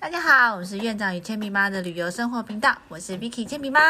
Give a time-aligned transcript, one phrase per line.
[0.00, 3.80] 大家好，我是院长与铅笔妈的旅游生活频道，我是 Vicky 铅笔妈。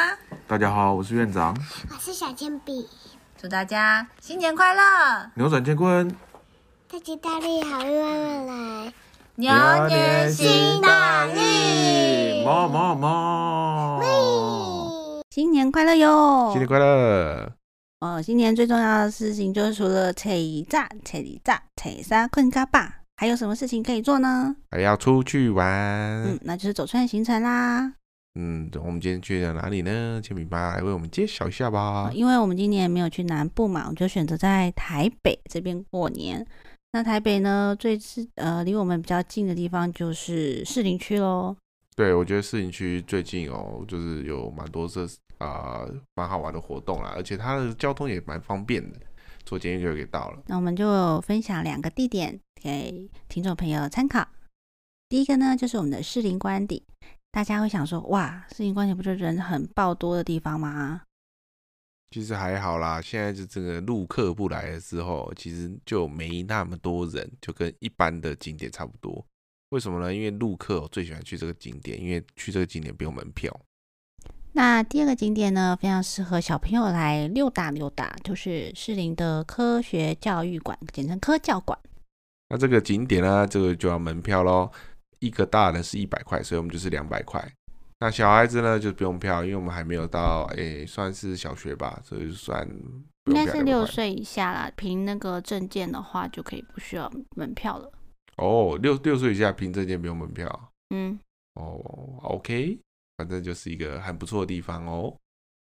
[0.45, 1.57] 大家好，我是院长。
[1.89, 2.89] 我是小铅笔，
[3.41, 6.13] 祝大家新年快乐，扭转乾坤，
[6.91, 8.47] 大吉大利，好运万万
[8.85, 8.93] 来！
[9.37, 9.53] 牛
[9.87, 14.01] 年新大运，妈妈妈，
[15.31, 16.49] 新年快乐哟！
[16.51, 17.53] 新年快乐！
[18.01, 24.57] 哦，新年最重要的事情就是除了吹炸、吹里炸、吹沙困嘎巴，还有什么事情可以做呢？
[24.71, 25.69] 还要出去玩。
[26.25, 27.93] 嗯，那就是走春行程啦。
[28.35, 30.19] 嗯，我们今天去了哪里呢？
[30.25, 32.11] 铅笔妈来为我们介绍一下吧。
[32.15, 36.43] 因为我们今年没有去南部嘛，我们就选择在台北这边过年。
[36.93, 41.55] 那台北呢，最是呃离我们比较近的地方就是士林区喽。
[41.95, 45.07] 对，我觉得士林区最近哦，就是有蛮多这
[45.37, 48.99] 啊蛮好玩的活动啦，而且它的交通也蛮方便的，
[49.51, 50.41] 坐捷运就给到了。
[50.47, 54.29] 那我们就分享两个地点给听众朋友参考。
[55.09, 56.85] 第一个呢，就是我们的士林官邸。
[57.33, 61.03] 大家会想说，哇，士林官邸不就人很爆多的地方吗？
[62.13, 69.27] 其实还好啦，现在就这个陆客不来的时候，其实就没那么多人，就跟一般的景点差不多。
[69.71, 70.15] 为什么呢？
[70.15, 73.53] 因为陆客最喜欢去这个景点，因为去这个景点不用门票。
[74.53, 81.79] 那第二个景点呢，非常适合小朋友来溜达溜达，就是士林的科学教育馆，简称科教馆。
[82.49, 84.71] 那这个景点呢，这个就要门票喽。
[85.21, 87.47] 一个大人是一百块，所以我们就是两百块。
[88.01, 92.67] 那小孩子呢就不用票，因为我们还没有到，诶，算是小学吧，所以算
[93.27, 94.73] 应该是六岁以下啦。
[94.75, 97.93] 凭那个证件的话，就可以不需要门票了。
[98.39, 100.73] 哦，六六岁以下凭证件不用门票。
[100.89, 101.21] 嗯，
[101.55, 101.79] 哦
[102.23, 102.79] ，OK，
[103.21, 105.15] 反正就是一个很不错的地方哦。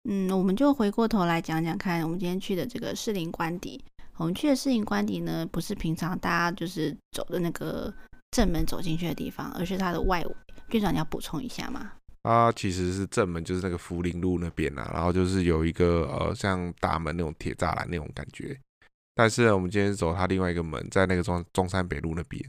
[0.08, 3.78] 嗯，我们就回过头来讲讲看，我们今天去的这个士林官邸。
[4.16, 7.92] 我们去的士林官邸呢，不是平常大家就是走的那个
[8.30, 10.34] 正门走进去的地方，而是它的外围。
[10.70, 11.92] 院长，你要补充一下吗？
[12.22, 18.58] 它其实是正门，就是那个福林路那边啊，然后就是有一个呃像大门那种铁栅栏那种感觉。
[19.14, 22.42] 但是我们今天走它另外一个门，在那个中中山北路那边，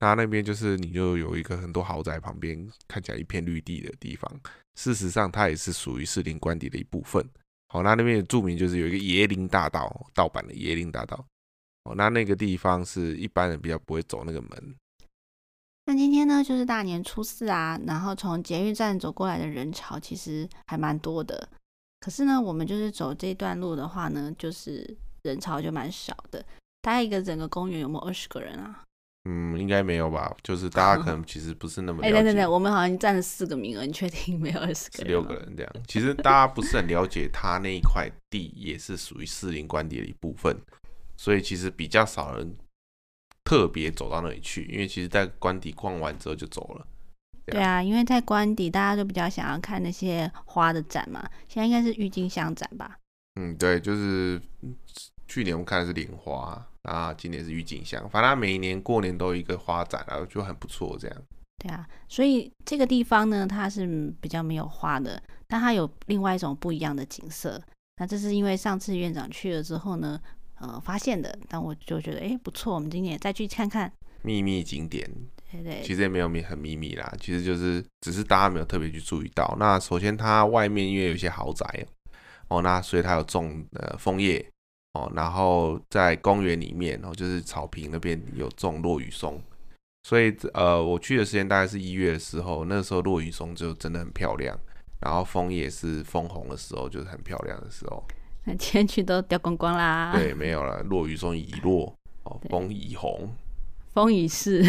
[0.00, 4.40] 那那边就是你就有一个很多豪宅旁边看起来一片绿地的地方。
[4.74, 7.24] 事实上，它也是属于士林官邸的一部分。
[7.68, 11.24] 好，那那边著名就是有一个椰林大道，盗版的椰林大道。
[11.84, 14.74] 哦，那那个地方是一般人比较不会走那个门。
[15.86, 21.48] 那今天呢，就是大年初四啊，然后从捷运站走过来的人潮其实还蛮多的。
[22.00, 26.44] 可是呢，我们就是走这段路的话呢，就是人潮就蛮少的。
[26.80, 28.84] 大概一个整个公园有没有二十个人啊？
[29.24, 30.34] 嗯，应该没有吧。
[30.42, 32.02] 就是大家可能其实不是那么……
[32.02, 34.96] 哎，等等等，我们好像占了四个名额，你确定没有二十个？
[34.98, 35.72] 十六个人这样。
[35.86, 40.56] 其实大家不是很了解，他那一块地也是属于士林官邸的一部分，
[41.16, 42.56] 所以其实比较少人。
[43.42, 46.86] 特别走到那里去，因为其实，在官邸逛完之后就走了。
[47.46, 51.28] 对啊，因为在官邸，大家都比较想要看那些花的展嘛。
[51.48, 52.96] 现在应该是郁金香展吧？
[53.40, 54.40] 嗯，对，就是
[55.26, 58.08] 去年我们看的是莲花，啊，今年是郁金香。
[58.08, 61.16] 反正每一年过年都有一个花展，然后就很不错这样。
[61.58, 67.60] 对啊，所以这个地方呢，它是比较没有花的，但它有另外一种不一样的景色。
[67.98, 70.20] 那这是因为上次院长去了之后呢。
[70.62, 73.90] 呃，发现的，但我就觉得，哎，不错，我们今年再去看看
[74.20, 75.10] 秘密景点。
[75.50, 79.56] 对对，其实也没有秘很秘密啦，其实就是只是大家没有特别去注意到。
[79.58, 81.64] 那首先它外面因为有一些豪宅
[82.48, 84.46] 哦，那所以它有种呃枫叶
[84.94, 89.40] 哦，然后在公园里面然哦，就是草坪那边有种落羽松，
[90.02, 94.58] 所以呃我去的时间大概是一月的时候，那时候落羽松就真的很漂亮，
[95.00, 98.02] 然后枫叶是枫红的时候，就是很漂亮的时候。
[98.44, 100.12] 那今天去都掉光光啦。
[100.14, 100.82] 对，没有了。
[100.82, 103.28] 落雨松已落，哦，风已红，
[103.92, 104.64] 风已逝，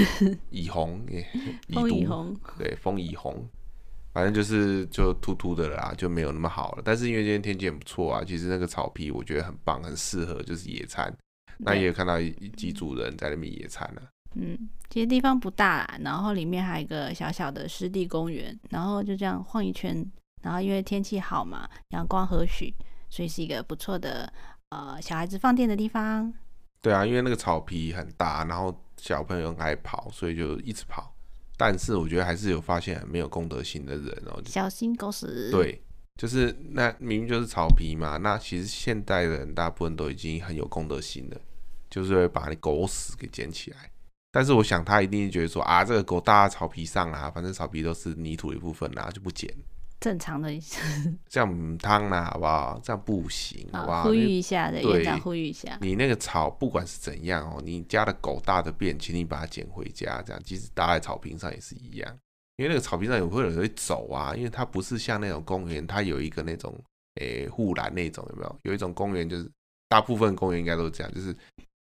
[0.50, 1.02] 已红，
[1.74, 3.48] 枫已红，对，风已红。
[4.14, 6.82] 反正就是就秃秃的啦，就没有那么好了。
[6.84, 11.14] 但是因为今天天气很不错啊，其实那个草皮我觉得很棒，很适合就是野餐。
[11.58, 12.18] 那也有看到
[12.58, 14.02] 几组人在那边野餐了。
[14.36, 14.58] 嗯，
[14.90, 20.06] 其实地方不大啦，然后里面还有一个小小的湿地公园，然后就这样晃一圈。
[20.41, 22.74] 然后因为天气好嘛，阳光和煦。
[23.09, 24.32] 所以是一个不错的
[24.70, 26.34] 呃小孩子放电的地方。
[26.82, 31.10] 对啊，因为那个草皮很大，然后小朋友很爱跑，所以就一直跑。
[31.63, 34.41] 但是我觉得还是有发现很没有公德心的人哦。
[34.47, 35.52] 小心狗屎。
[35.52, 35.79] 对，
[36.16, 41.40] 就是那明明就是草皮嘛，那其实现代人大部分都已经很有公德心了，
[41.87, 43.91] 就是会把你狗屎给捡起来。
[44.31, 49.53] 但是我想他一定觉得说啊，这个狗搭在草皮上啊，反正草皮都是泥土的一部分啊，就不捡。
[50.02, 50.50] 正常的，
[51.30, 52.82] 这样汤啦，好不好？
[52.84, 54.03] 这样不行，好不好？
[54.03, 55.78] 呼吁一下的，院长呼吁一下。
[55.80, 62.18] 你那个草不管是怎样哦，你家的狗大的便，请你把它捡回家，这样即使搭在草坪上也是一样。
[62.58, 66.76] 因为那个草坪上有会有人会走啊，因为它不是像那种公园，它有一个那种
[67.20, 68.59] 诶护栏那种，有没有？
[68.64, 69.47] 有一种公园就是
[69.88, 71.36] 大部分公园应该都是这样，就是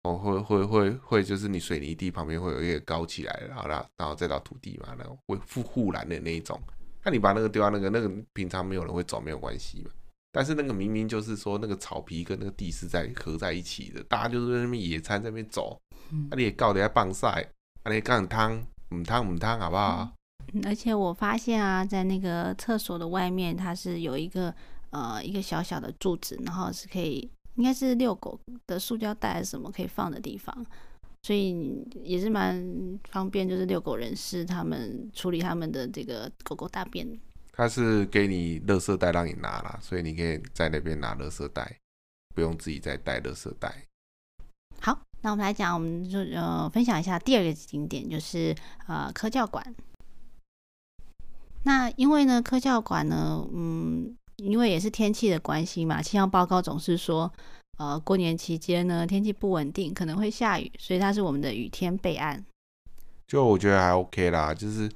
[0.04, 6.58] 哦会会会会就是你水泥地旁边会有一个高起来，然后然后然后再到土地嘛，然后会护护栏的那一种。
[7.04, 9.90] 那你把那个丢到那个那个平常没有人会走没有关系嘛？
[10.30, 15.80] 但是那个明明就是说那个草皮跟那个地是在合在一起的，大家就是在那边野餐在那边走，
[16.30, 17.50] 那你也告得在棒晒，
[17.82, 18.62] 啊你干汤
[18.94, 20.12] 唔汤唔汤好不好？
[20.52, 24.54] 嗯而且我发现啊，在那个厕所的外面，它是有一个
[24.90, 30.66] 呃一个小小的柱子，然后是可以应该是遛狗的塑胶袋什么可以放的地方，
[31.22, 37.06] 所以也是蛮方便，就是遛狗人士他们处理他们的这个狗狗大便。
[37.52, 41.76] 他是给你垃圾袋让你拿啦，所以你可以在那边拿垃圾袋，
[42.34, 43.84] 不用自己再带垃圾袋。
[44.80, 48.54] 好，那我们来讲，我们就呃分享一下第二个景点，就是
[48.86, 49.74] 呃科教馆。
[51.64, 57.30] 那因为呢，科教馆呢，嗯，因为也是天气的关系嘛，气象报告总是说，
[57.78, 62.44] 呃，过年期间呢天气不稳定，可能会下雨，所以它是我们的雨天备案。
[63.26, 64.90] 就我觉得还 OK 啦，就是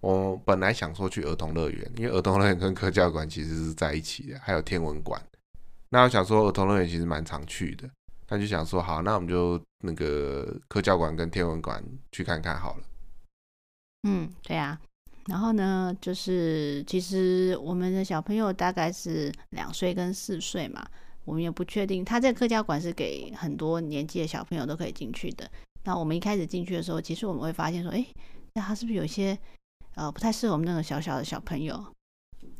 [0.00, 5.20] 我本来想说去儿童乐园，因为儿童乐园跟科教馆其实是在一起的，还有天文馆。
[5.90, 7.88] 那我想说儿童乐园其实蛮常去的，
[8.28, 11.82] 那就想说好，那我们就那个科教馆跟天文馆
[12.12, 12.82] 去看看好了。
[14.02, 14.78] 嗯，对啊。
[15.26, 20.86] 然后呢，就是其实我们的小朋友大概是两岁跟四岁嘛，
[21.28, 22.02] 我们也不确定。
[22.02, 25.48] 他这个客家馆是给很多年纪的小朋友都可以进去的。
[25.84, 28.06] 那我们一开始进去的时候，其实我们会发现说，哎，
[28.54, 29.38] 那他是不是有一些
[29.94, 31.84] 呃不太适合我们那种小小的小朋友？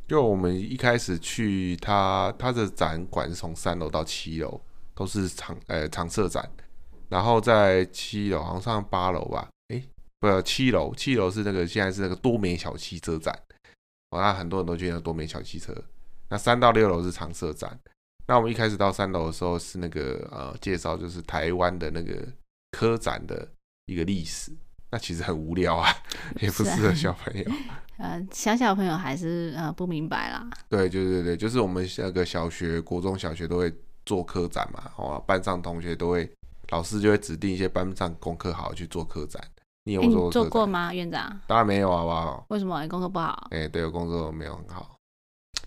[0.07, 4.61] 就我们一开始去他他的展馆是从三楼到七楼
[4.95, 6.47] 都是常呃常设展，
[7.09, 9.83] 然后在七楼好像上八楼吧，诶，
[10.21, 13.35] 不七楼七楼是那个现在是那个多美小汽车展，
[14.11, 15.75] 哦，那很多人都去那多美小汽车。
[16.31, 17.79] 那三到六楼是常设展，
[18.29, 22.15] 那我们一开始到三楼的时候是那个呃介绍就是台湾的那个
[22.71, 23.49] 科展的
[23.87, 24.53] 一个历史，
[24.91, 25.91] 那其实很无聊啊，
[26.41, 27.45] 也不适合小朋友。
[27.97, 30.49] 呃，小小朋友还是呃不明白啦。
[30.69, 33.75] 对，对对对，就是我们那个小学、国中小学都会
[34.07, 36.31] 做科展嘛，哦，班上同学都会，
[36.69, 39.43] 老师就会指定一些班上功课好去做科展。
[39.85, 40.45] 你有做？
[40.45, 41.41] 过吗，院长？
[41.47, 42.47] 当然没有，好不好？
[42.51, 43.49] 为什么你功课不好？
[43.51, 44.98] 哎、对我工作没有很好，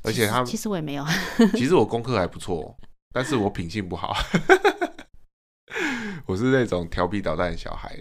[0.03, 1.05] 而且他其实我也没有。
[1.53, 2.75] 其实我功课还不错，
[3.13, 4.15] 但是我品性不好。
[6.25, 7.97] 我是那种调皮捣蛋的小孩，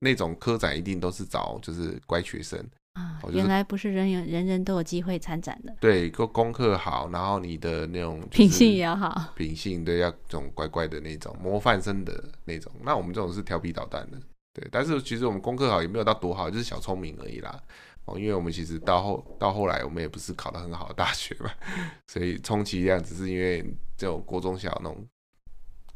[0.00, 2.58] 那种科展一定都是找就是乖学生，
[2.94, 9.32] 啊，就是原来不是人人人人都有机会参展的，对，功功课好，然后你的那种、品性也要好。
[9.34, 12.72] 品性对，要这种乖乖的那种模范生的那种。
[12.82, 14.18] 那我们这种是调皮捣蛋的，
[14.52, 14.68] 对。
[14.70, 17.60] 但是其实我们功课好也没有到多好，就是小聪明而已啦。
[18.06, 21.50] 哦，因为我们其实到后到后来，我们也不是考得很好的大学嘛，
[22.08, 23.62] 所以充其量只是因为
[23.96, 25.06] 这种国中小那种，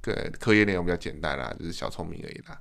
[0.02, 2.60] 个课业内容比较简单啦，就是小聪明而已啦。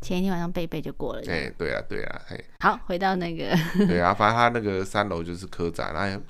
[0.00, 1.22] 前一天晚上背背就过了。
[1.28, 3.54] 哎、对啊，对啊，嘿，好，回到那个，
[3.86, 6.20] 对啊，反正他那个 三楼就是科展，那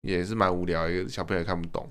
[0.00, 1.88] 也是蛮无聊，一个小朋友也看不懂。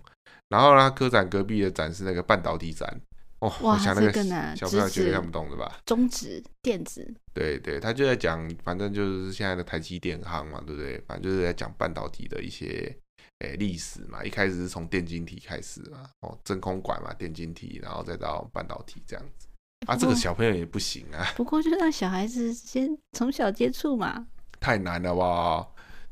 [0.49, 2.99] 然后呢，科展隔壁的展是那个半导体展，
[3.39, 5.79] 哦，哇我想那个这个小朋友绝对看不懂的吧？
[5.85, 10.99] 中指、电子，对对，他就在讲，反正就是现在的台积电行嘛，对不对？
[11.07, 12.93] 反正就是在讲半导体的一些
[13.39, 14.23] 诶历史嘛。
[14.23, 19.47] 一开始是从电晶体开始嘛，哦，真空管嘛，电晶体，然后再到半导体这样子。
[19.87, 24.27] 啊，这个小朋友也不行啊，不过就让小孩子先从小接触嘛。
[24.59, 25.65] 太难了吧？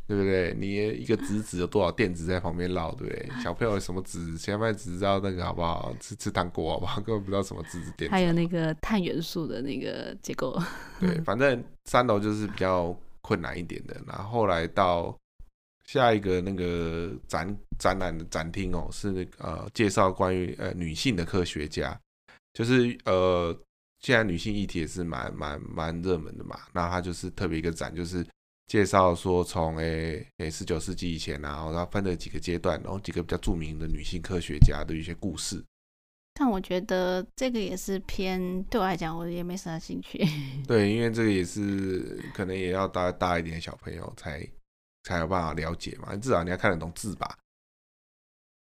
[0.08, 0.56] 对不对？
[0.58, 3.30] 你一个质子有多少电子在旁边绕，对不对？
[3.44, 5.94] 小朋友什么质，现在只知道那个好不好？
[6.00, 7.00] 吃吃糖果好不好？
[7.04, 8.12] 根本不知道什么质子电子。
[8.12, 10.58] 还有那个碳元素的那个结构，
[11.00, 14.02] 对，反正三楼就是比较困难一点的。
[14.08, 15.14] 然后后来到
[15.86, 22.00] 下一个那个展展览的展厅哦，是那个呃介绍关于呃女性的科学家，
[22.54, 23.54] 就是呃
[24.00, 26.58] 现在女性议题也是蛮蛮蛮热门的嘛。
[26.72, 28.26] 那它就是特别一个展，就是
[28.68, 35.64] 介绍说从诶诶十九世纪以前啊，然后它分了几个阶段，然后几个比较著名的女性科学家的一些故事。
[36.34, 40.24] 但我觉得这个也是偏对我来讲，我也没什么兴趣。
[40.68, 44.48] 对，因为这个也是可能也要大大一点小朋友才
[45.04, 47.40] 才有办法了解嘛，至少你要看得懂字吧。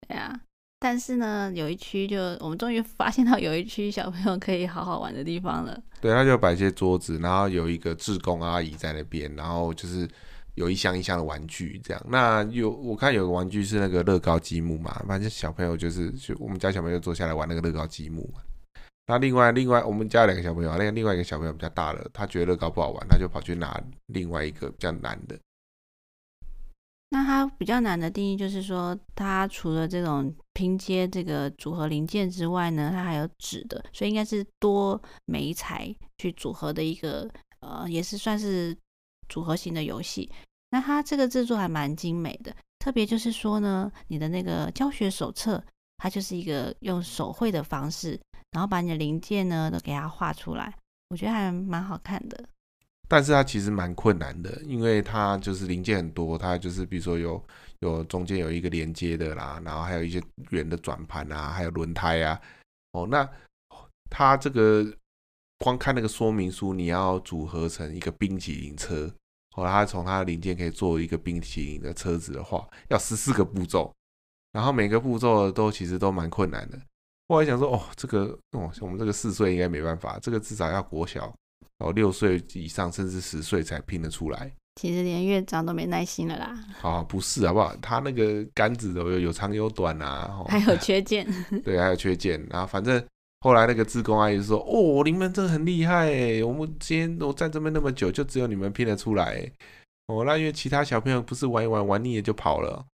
[0.08, 0.40] 对啊，
[0.82, 5.78] 但是呢，有一区就我们终于发现到有一区小朋友可以好好玩的地方了。
[6.00, 10.08] 对，他就摆一些桌子，然后有一个志工阿姨在那边，然后就是
[10.56, 12.02] 有一箱一箱的玩具这样。
[12.08, 18.42] 那有我看有个玩具是那个乐高积木嘛，反正小朋友就是就我们家小朋友坐下来玩那个乐高积木嘛。
[19.08, 25.38] 那另外另外我们家有两个小朋友，那个另外一个小朋友比较大了，他觉得乐高不好玩，他就跑去拿另外一个比较难的，
[27.10, 37.30] 那他比较难的定义就是说，他除了这种拼接这个组合零件之外呢，它还有纸的，所以应该是多媒材去组合的一个，
[37.62, 38.78] 呃，也是算是
[39.30, 40.30] 组合型的游戏。
[40.70, 45.64] 那它这个制作还蛮精美的，特别就是说呢，你的那个教学手册，
[45.96, 48.20] 它就是一个用手绘的方式，
[48.52, 50.76] 然后把你的零件呢都给它画出来，
[51.08, 52.44] 我觉得还蛮好看的。
[53.10, 57.44] 但是它其实蛮困难的，因为它就是零件很多，它就是比如说有
[57.80, 62.40] 有中间有一个连接的啦，然后还有一些圆的转盘啊，还有轮胎啊。
[62.92, 63.28] 哦，那
[64.12, 64.86] 它这个
[65.58, 69.12] 光看那个说明书，你要组合成一个冰淇淋车，
[69.56, 73.92] 哦，它从它的零件可以做一个冰淇淋的车子的话，要十四个步骤，
[74.52, 76.80] 然后每个步骤都其实都蛮困难的。
[77.26, 81.34] 我还想说，哦，这个哦，我们这个四岁应该没办法，这个至少要国小。
[81.80, 84.52] 哦，六岁以上甚至十岁才拼得出来。
[84.76, 86.58] 其实连院长都没耐心了啦。
[86.82, 87.76] 啊，不是好不好？
[87.82, 91.28] 他那个杆子都有有长有短啊，还有缺件。
[91.64, 92.46] 对，还有缺件。
[92.50, 93.04] 然后反正
[93.42, 96.44] 后来那个志工阿姨说：“哦，你们真的很厉害哎！
[96.44, 99.50] 我们今天我站这边那么久，就只有你们拼得出来。
[100.08, 102.86] 哦，那因为其他小朋友不是玩一玩玩腻了就跑了。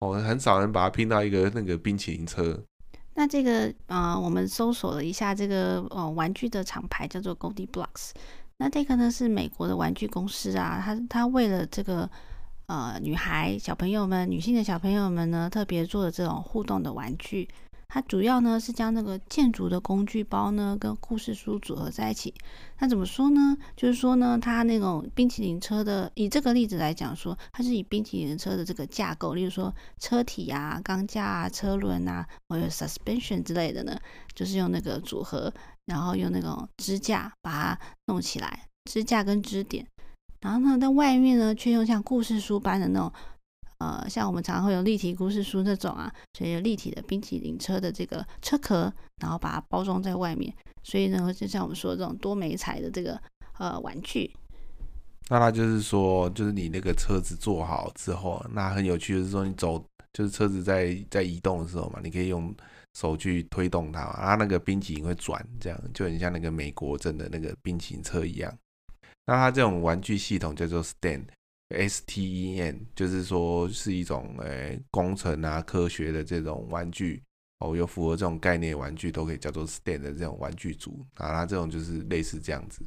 [0.00, 2.58] 哦，很少人把它拼到一个那个冰淇淋车。
[3.14, 8.12] 那这个呃，我们搜索了一下这个呃玩具的厂牌叫做 Goldie Blocks。
[8.58, 12.08] 那这个呢是美国的玩具公司啊，它它为了这个
[12.66, 17.48] 呃女孩小朋友们、女性的小朋友们呢，特别做的这种互动的玩具。
[17.92, 22.32] 它主要呢是将那个建筑的工具包呢跟故事书组合在一起。
[22.78, 23.56] 那怎么说呢？
[23.76, 33.98] 就是说呢，它那种冰淇淋车的，以这个例子来讲说，它是以冰淇淋车的这个架构，例如说车体啊、钢架啊、车轮啊，或者 suspension 之类的呢，
[34.34, 35.52] 就是用那个组合，
[35.86, 39.84] 然后用那种支架把它弄起来，支架跟支点，
[40.40, 43.12] 然后呢，在外面呢却用像故事书般的那种。
[43.80, 53.18] 呃，像我们常会有立体故事书那种啊，所以有立体的冰淇淋车的这个车壳，然后把它包装在外面，所以呢，就像我们说这种多媒材的这个
[53.58, 54.30] 呃玩具。
[55.30, 59.82] 那它就是说，就是你那个车子做好之后，那很有趣的是说，你走
[60.12, 62.54] 就是车子在在移动的时候嘛，你可以用
[62.98, 68.54] 手去推动它嘛，它那个冰淇淋会转，这样就很像那个美国真的那个冰淇淋车一样。
[69.24, 71.24] 那它这种玩具系统叫做 Stand。
[71.70, 77.22] STEN 就是说是一种诶工程啊科学的这种玩具
[77.60, 82.82] 哦，有符合这种概念玩具都可以叫做 STEM 的这种玩具组啊，它这种就是类似这样子，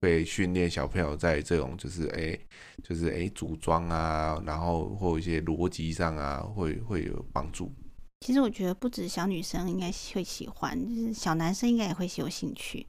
[0.00, 2.38] 会训练小朋友在这种就是诶
[2.84, 7.72] 就是诶组装啊，然后或一些逻辑上啊会会有帮助。
[8.20, 12.86] 其实我觉得不止小女生应该会喜欢，就是小男生应该也会有兴趣。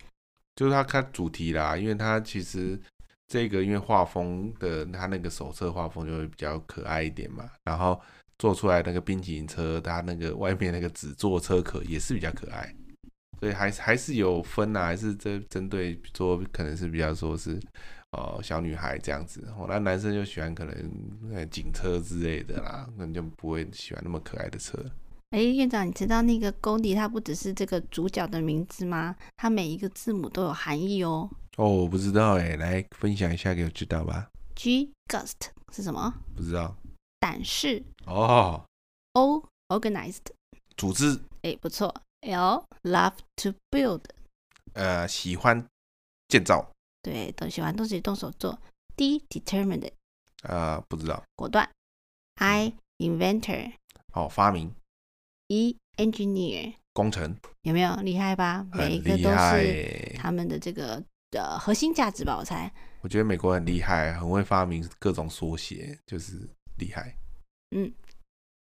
[0.56, 2.80] 就是他看主题啦，因为他其实。
[3.30, 8.02] 这个因为画风的，它那个手册画风就会比较可爱一点嘛，然后
[8.40, 12.76] 做出来那个冰淇淋车，它那个外面那个纸做车壳也是比较可爱，
[13.40, 17.60] 所以还还是有分呐，还是针针对说可能是比较说是
[18.14, 24.84] 呃小女孩这样子，哦，那男生就喜欢可能警车之类的啦，可能就不会喜欢那么可爱的车。
[25.30, 29.16] 哎，院长，你知道那个 Goldie 它不只是这个主角的名字吗？
[29.38, 31.30] 它每一个字母都有含义哦。
[31.60, 34.30] 哦，我不知道哎，来分享一下给我知道吧。
[34.56, 36.14] G Gust 是什么？
[36.34, 36.74] 不知道。
[37.20, 37.84] 胆识。
[38.06, 38.64] 哦。
[39.12, 40.28] O Organized
[40.78, 41.20] 组织。
[41.42, 41.94] 哎，不错。
[42.22, 44.04] L Love to Build
[44.72, 45.68] 呃，喜欢
[46.30, 46.72] 建造。
[47.02, 48.58] 对，都喜欢都自己动手做。
[48.96, 49.92] D Determined
[50.44, 51.22] 呃，不知道。
[51.36, 51.70] 果断。
[52.36, 53.74] I Inventor
[54.14, 54.74] 哦，发明。
[55.48, 58.66] E engineer 工程有没有厉害吧？
[58.72, 62.38] 每一个都是他们的这个的核心价值吧？
[62.38, 62.72] 我猜。
[63.02, 66.34] 我觉得美国很厉害，很会发明各种缩写，就是
[66.78, 67.16] 厉害。
[67.76, 67.92] 嗯，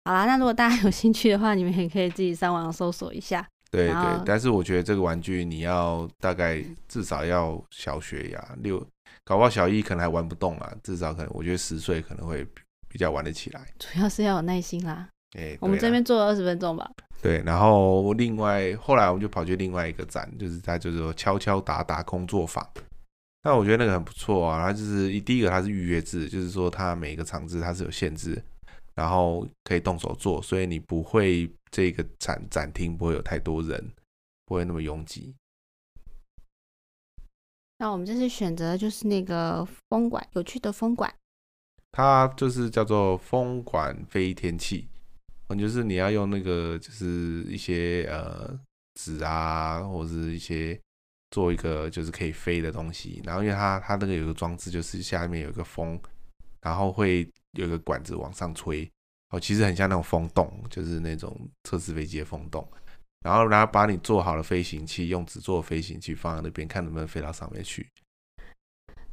[0.04, 3.46] 好啦，那如果大家有兴趣的话，你们也可以自己上网搜索一下。
[3.70, 8.78] 对对，但是我觉得这个玩具你要大概至少要小学呀，六，
[9.24, 12.46] 搞不好小一可能还玩不动啊，至少可能我觉得十岁可能会
[12.88, 13.66] 比较玩得起来。
[13.78, 15.08] 主要是要有耐心啦。
[15.36, 16.90] 哎，我们这边做了二十分钟吧。
[17.22, 22.64] 对，然后另外后来我们就跑去另外一个展，就是它就是说敲敲打打工作坊。
[23.42, 28.40] 那我觉得那个很不错啊，它就是第一个它是预约制，就是说它每一个场次它是有限制，
[28.94, 33.92] 然后可以动手做，所以你不会这个展展厅不会有太多人，
[34.44, 35.34] 不会那么拥挤。
[37.78, 41.12] 那我们这次选择就是那个风管，有趣的风管，
[41.92, 44.88] 它就是叫做风管飞天器。
[45.48, 48.58] 嗯，就是你要用那个，就是一些呃
[48.94, 50.78] 纸啊，或者是一些
[51.30, 53.20] 做一个就是可以飞的东西。
[53.24, 56.00] 然后因为它它那个有个装置，就是下面有一个风，
[56.62, 58.90] 然后会有一个管子往上吹，
[59.30, 62.66] 哦，其实很像那种风洞，就是那种测试飞机的风洞。
[63.24, 67.88] 然后，然后把你做好的飞行器，用纸做的飞行器放在那边，看能不能飞到上面去。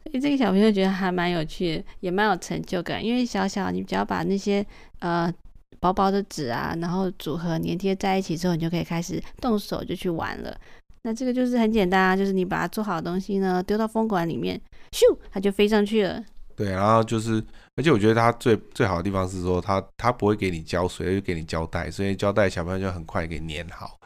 [0.03, 3.03] 所以这个小朋友觉得还蛮有趣的，也蛮有成就感。
[3.03, 4.63] 因为小小，你只要把那些
[4.99, 5.33] 呃
[5.79, 10.55] 薄薄的纸啊，然后组合粘贴在一起之后，你就可以开始动手就去玩了。
[11.03, 14.59] 那这个就是很简单啊，就是你把它做好的东西呢，丢到风管里面，
[14.91, 16.23] 咻，它就飞上去了。
[16.55, 17.43] 对，然后就是，
[17.75, 23.99] 而且我觉得它最最好的地方是说，它它不会给你胶水，就给你胶带，所以胶带小朋友就很快给粘好，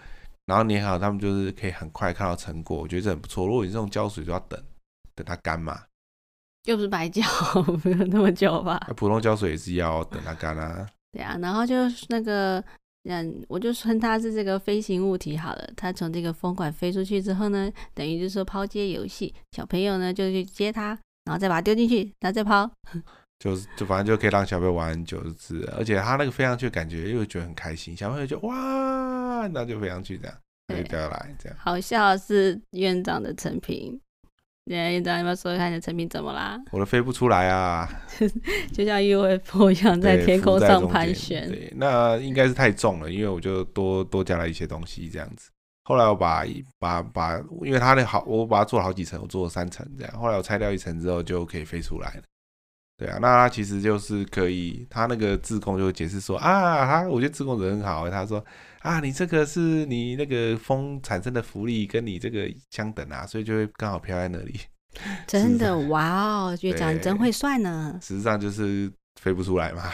[0.46, 3.46] 然后粘好，他们就是可以很快看到成果，我觉得这很不错。
[3.46, 4.60] 如果你这种胶水就要等
[5.14, 5.80] 等它干嘛，
[6.64, 7.22] 又不是白胶，
[7.84, 8.80] 没有那么久吧？
[8.96, 10.88] 普通胶水也是要等它干啊。
[11.12, 11.76] 对啊，然后就
[12.10, 12.64] 那个，
[13.04, 15.70] 嗯，我就称它是这个飞行物体好了。
[15.76, 20.98] 它从这个风管飞出去之后呢，等于就是说抛接游戏，小朋友呢就去接它。
[21.26, 22.72] 然后再把它丢进去，然后再抛，
[23.38, 30.38] 就是就反正就可以让小朋友玩很久，是，而且他那个飞上去感觉又觉得很开心，小朋友就哇，然后就飞上去这样，
[30.70, 31.58] 就掉下来这样。
[31.60, 34.00] 好笑是院长的成品，
[34.68, 36.60] 院长，你们说一下你的成品怎么啦？
[36.72, 37.88] 我都飞不出来啊，
[38.74, 41.48] 就像 UFO 一样在天空上盘旋。
[41.48, 45.50] 对，那应该是太重了，因为我就多多加了一些东西这样子。
[45.84, 46.44] 后来我把
[46.80, 50.20] 把把，因为它那好，我把它做了好几层，我做了三层这样。
[50.20, 52.22] 后来我拆掉一层之后，就可以飞出来了。
[52.98, 58.44] 对啊，那它其实就是可以，他那个自控就解释说啊，他我觉得自控人很好，他说
[58.88, 64.58] 啊，你这个是你那个风产生的浮力跟你这个相等啊，所以就会刚好飘在那里。
[65.28, 68.00] 真的 哇哦，院长你真会算呢。
[68.02, 68.90] 实际上就是
[69.22, 69.92] 飞不出来嘛。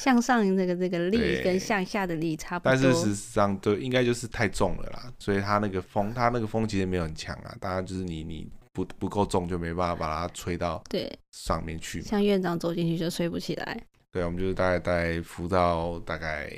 [0.00, 13.80] 向上那个这个力跟向下的力差不多，但是事实上对应该就是太重了啦，所以它那个风，它那个风其实没有很强啊，当然就是你你不不够重就没办法把它吹到对上面去，像院长走进去就吹不起来。
[14.14, 16.48] 对，我们就是大概在浮到大概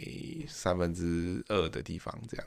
[0.46, 2.46] 三分之二的地方这样。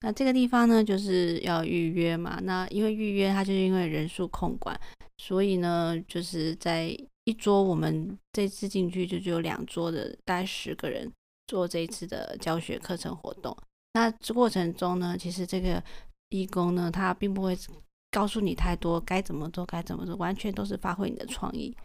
[0.00, 4.78] 那这个地方呢，就是要预约嘛，那因为预约它就是因为人数控管，
[5.18, 6.94] 所以呢就是在。
[7.28, 11.10] 一桌，我们这次进去就只有两桌的，大概十个人
[11.48, 13.56] 做这一次的教学课程活动。
[13.94, 15.82] 那这过程中呢，其实这个
[16.28, 17.58] 义工呢，他并不会
[18.12, 21.76] 告诉你太多该怎么做，该怎么做，完全都是发挥你的创意。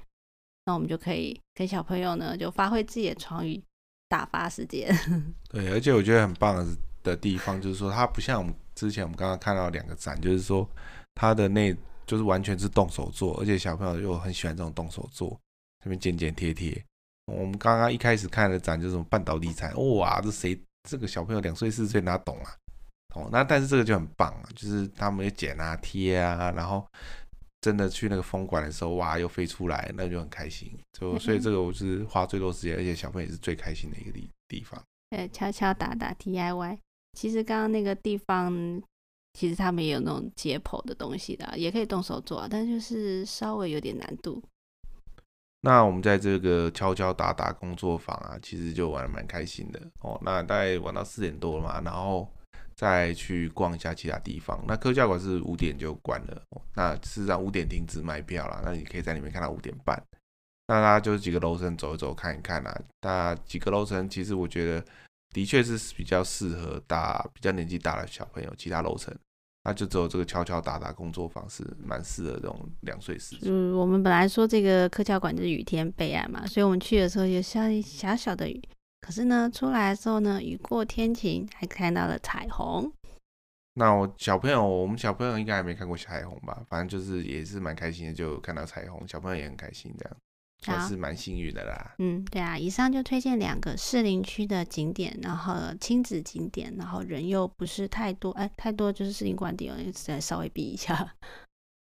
[0.65, 3.63] 那我们就可以跟小朋友呢，就发挥自己的创意，
[4.07, 4.93] 打发时间。
[5.49, 6.65] 对，而且我觉得很棒
[7.03, 10.67] 的地方就是说，它不像我们之前我们刚刚看到两个展，就是说
[11.15, 11.75] 它的那。
[12.07, 15.39] 就是完全是动手做，而且小朋友又很喜欢这种动手做，
[15.81, 16.83] 这边剪剪贴贴。
[17.27, 22.51] 我们刚刚一开始看的展就是什么半导体展，哇，这谁这个小朋友两岁四岁哪懂啊？
[23.15, 26.85] 哦，那但是这个就很棒啊，就是他们剪啊贴啊，然后
[27.61, 30.71] 真的去那个风管的时候，哇，又飞出来，那就很开心。
[30.91, 34.81] 就所以这个我是花最多时间，而且小朋友也是最开心的一个地地方。
[35.09, 36.77] 对，敲敲打打 DIY。
[37.13, 38.81] 其实刚刚那个地方。
[39.33, 44.43] 其实他们也有那种解剖的东西的，也可以动手做，但就是稍微有点难度。
[45.61, 50.19] 那我们在这个敲敲打打工作坊啊，其实就玩的蛮开心的哦。
[50.21, 52.29] 那大概玩到四点多了嘛，然后
[52.81, 54.59] 再去逛一下其他地方。
[54.67, 56.41] 那科教馆是五点就关了，
[56.75, 58.59] 那事实上五点停止卖票了。
[58.65, 60.01] 那你可以在里面看到五点半。
[60.67, 62.81] 那大家就是几个楼层走一走看一看啊。
[63.01, 64.83] 那几个楼层其实我觉得。
[65.33, 69.17] 的确是比较适合大、比较年纪大的小朋友，其他楼层
[69.63, 73.37] 那就只有这个敲敲打打工作坊是蛮适合这种两岁时。
[73.43, 78.61] 嗯，我们本来说这个科教馆就是雨天备案嘛，所以我们去的时候有下小小的雨，
[79.01, 82.91] 可是呢，出来的时候呢，雨过天晴，还看到了彩虹。
[83.73, 86.61] 那我小朋友，我们小朋友应该还没看过彩虹吧？
[86.69, 90.17] 反正就是也是蛮开心的，就看到彩虹，小朋友也很开心这样。
[90.63, 91.95] 还是蛮幸运的啦。
[91.97, 101.15] 嗯，对啊，以上就推荐两个士林区的景点，然后亲子景点，然后人又不是太多，哎，太多就是士林官邸哦，再稍微避一下。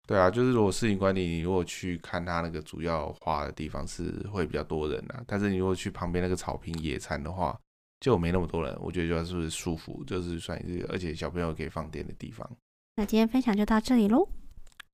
[0.08, 7.58] 对啊，就是如果事情管理，你如果去看它那个主要花的地方是会比较多人啊，但是你如果去旁边那个草坪野餐的话，
[8.00, 12.50] 就没那么多人，我觉得就是舒服，就是算是而且小朋友可以放电的地方。
[12.96, 14.28] 那今天分享就到这里喽。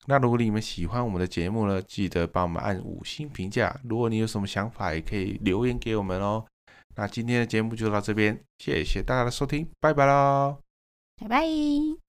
[0.05, 3.75] 那如果你们喜欢我们的节目呢，记得帮我们按五星评价。
[3.83, 6.45] 如果你有什么想法，也可以留言给我们哦。
[6.95, 10.57] 那今天的节目就到这边，谢谢大家的收听，拜拜喽，
[11.17, 12.06] 拜拜。